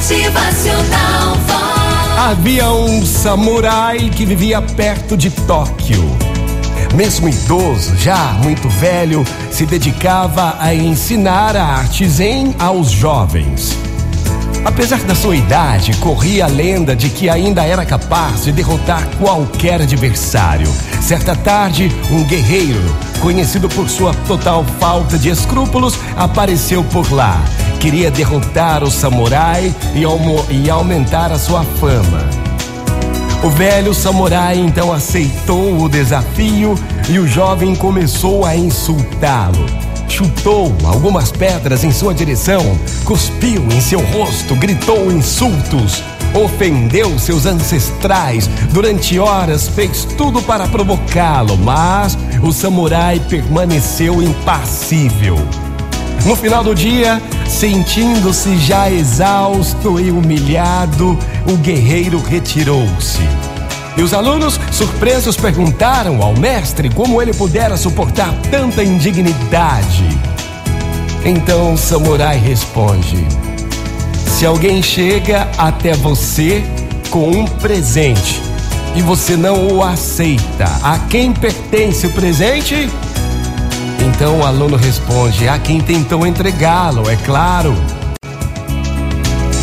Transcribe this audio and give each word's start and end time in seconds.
Motivacional. 0.00 1.36
Havia 2.16 2.70
um 2.70 3.04
samurai 3.04 4.08
que 4.08 4.24
vivia 4.24 4.62
perto 4.62 5.14
de 5.14 5.28
Tóquio. 5.28 6.02
Mesmo 6.94 7.28
idoso, 7.28 7.94
já 7.98 8.32
muito 8.42 8.66
velho, 8.66 9.22
se 9.50 9.66
dedicava 9.66 10.56
a 10.58 10.74
ensinar 10.74 11.54
a 11.54 11.62
arte 11.62 12.08
zen 12.08 12.54
aos 12.58 12.90
jovens. 12.90 13.76
Apesar 14.64 15.00
da 15.00 15.14
sua 15.14 15.36
idade, 15.36 15.94
corria 15.98 16.46
a 16.46 16.48
lenda 16.48 16.96
de 16.96 17.10
que 17.10 17.28
ainda 17.28 17.62
era 17.62 17.84
capaz 17.84 18.44
de 18.44 18.52
derrotar 18.52 19.06
qualquer 19.18 19.82
adversário. 19.82 20.72
Certa 21.02 21.36
tarde, 21.36 21.92
um 22.10 22.24
guerreiro, 22.24 22.80
conhecido 23.20 23.68
por 23.68 23.90
sua 23.90 24.14
total 24.26 24.64
falta 24.78 25.18
de 25.18 25.28
escrúpulos, 25.28 25.98
apareceu 26.16 26.82
por 26.84 27.12
lá. 27.12 27.38
Queria 27.80 28.10
derrotar 28.10 28.84
o 28.84 28.90
samurai 28.90 29.74
e, 29.94 30.02
e 30.54 30.68
aumentar 30.68 31.32
a 31.32 31.38
sua 31.38 31.64
fama. 31.64 32.28
O 33.42 33.48
velho 33.48 33.94
samurai 33.94 34.58
então 34.58 34.92
aceitou 34.92 35.80
o 35.80 35.88
desafio 35.88 36.74
e 37.08 37.18
o 37.18 37.26
jovem 37.26 37.74
começou 37.74 38.44
a 38.44 38.54
insultá-lo. 38.54 39.64
Chutou 40.06 40.76
algumas 40.84 41.32
pedras 41.32 41.82
em 41.82 41.90
sua 41.90 42.12
direção, 42.12 42.78
cuspiu 43.06 43.62
em 43.72 43.80
seu 43.80 44.00
rosto, 44.00 44.54
gritou 44.56 45.10
insultos, 45.10 46.02
ofendeu 46.34 47.18
seus 47.18 47.46
ancestrais. 47.46 48.46
Durante 48.74 49.18
horas 49.18 49.68
fez 49.68 50.04
tudo 50.18 50.42
para 50.42 50.66
provocá-lo, 50.66 51.56
mas 51.56 52.18
o 52.42 52.52
samurai 52.52 53.18
permaneceu 53.26 54.22
impassível. 54.22 55.38
No 56.26 56.36
final 56.36 56.62
do 56.62 56.74
dia, 56.74 57.20
sentindo-se 57.50 58.56
já 58.58 58.90
exausto 58.90 60.00
e 60.00 60.10
humilhado, 60.10 61.18
o 61.50 61.56
guerreiro 61.56 62.22
retirou-se. 62.22 63.20
E 63.96 64.02
os 64.02 64.14
alunos, 64.14 64.58
surpresos, 64.70 65.36
perguntaram 65.36 66.22
ao 66.22 66.34
mestre 66.34 66.88
como 66.88 67.20
ele 67.20 67.34
pudera 67.34 67.76
suportar 67.76 68.32
tanta 68.50 68.84
indignidade. 68.84 70.08
Então 71.24 71.76
samurai 71.76 72.38
responde: 72.38 73.26
Se 74.26 74.46
alguém 74.46 74.80
chega 74.80 75.48
até 75.58 75.92
você 75.92 76.64
com 77.10 77.28
um 77.28 77.44
presente 77.44 78.40
e 78.94 79.02
você 79.02 79.36
não 79.36 79.68
o 79.74 79.82
aceita, 79.82 80.64
a 80.82 80.98
quem 81.10 81.32
pertence 81.32 82.06
o 82.06 82.10
presente? 82.10 82.88
Então 84.00 84.40
o 84.40 84.46
aluno 84.46 84.76
responde: 84.76 85.48
A 85.48 85.58
quem 85.58 85.80
tentou 85.80 86.26
entregá-lo, 86.26 87.08
é 87.08 87.16
claro. 87.16 87.74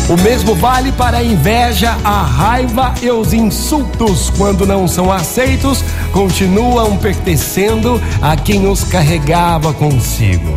O 0.08 0.16
mesmo 0.22 0.54
vale 0.54 0.90
para 0.92 1.18
a 1.18 1.22
inveja, 1.22 1.94
a 2.02 2.22
raiva 2.22 2.94
e 3.02 3.10
os 3.10 3.34
insultos, 3.34 4.30
quando 4.38 4.66
não 4.66 4.88
são 4.88 5.12
aceitos, 5.12 5.84
continuam 6.12 6.96
pertencendo 6.96 8.00
a 8.22 8.34
quem 8.34 8.66
os 8.66 8.84
carregava 8.84 9.74
consigo. 9.74 10.56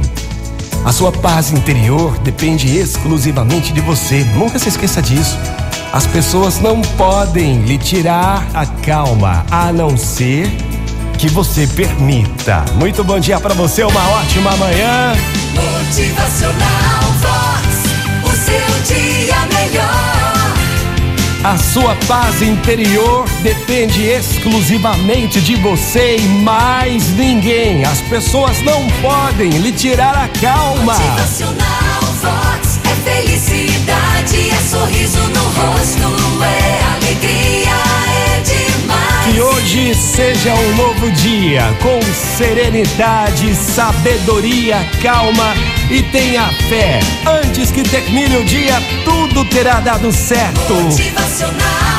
A 0.85 0.93
sua 0.93 1.11
paz 1.11 1.51
interior 1.51 2.17
depende 2.19 2.77
exclusivamente 2.77 3.73
de 3.73 3.81
você, 3.81 4.23
nunca 4.35 4.57
se 4.57 4.69
esqueça 4.69 5.01
disso. 5.01 5.37
As 5.91 6.07
pessoas 6.07 6.61
não 6.61 6.81
podem 6.97 7.61
lhe 7.63 7.77
tirar 7.77 8.47
a 8.53 8.65
calma, 8.65 9.45
a 9.51 9.73
não 9.73 9.97
ser 9.97 10.49
que 11.21 11.29
você 11.29 11.67
permita. 11.67 12.65
Muito 12.77 13.03
bom 13.03 13.19
dia 13.19 13.39
para 13.39 13.53
você, 13.53 13.83
uma 13.83 14.09
ótima 14.09 14.57
manhã. 14.57 15.13
Motivacional 15.53 17.03
Vox, 17.21 17.67
o 18.23 18.31
seu 18.35 18.95
dia 18.95 19.35
melhor. 19.53 20.31
A 21.43 21.57
sua 21.59 21.95
paz 22.07 22.41
interior 22.41 23.29
depende 23.43 24.01
exclusivamente 24.01 25.39
de 25.41 25.55
você 25.57 26.15
e 26.17 26.27
mais 26.27 27.11
ninguém. 27.11 27.83
As 27.85 28.01
pessoas 28.01 28.59
não 28.63 28.87
podem 29.03 29.51
lhe 29.51 29.71
tirar 29.71 30.15
a 30.15 30.27
calma. 30.27 30.95
Motivacional 30.95 32.01
Vox 32.19 32.79
é 32.83 32.95
felicidade, 33.07 33.90
Seja 39.93 40.53
um 40.53 40.75
novo 40.75 41.11
dia 41.11 41.63
com 41.81 42.01
serenidade, 42.37 43.53
sabedoria, 43.55 44.77
calma 45.01 45.53
e 45.89 46.01
tenha 46.03 46.47
fé. 46.69 46.99
Antes 47.25 47.71
que 47.71 47.83
termine 47.83 48.37
o 48.37 48.43
dia, 48.45 48.81
tudo 49.03 49.43
terá 49.45 49.79
dado 49.81 50.11
certo. 50.11 50.73
Motivacional 50.73 51.90